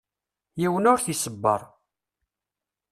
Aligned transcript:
Yiwen 0.61 0.89
ur 0.91 0.99
t-iṣebber. 1.05 1.61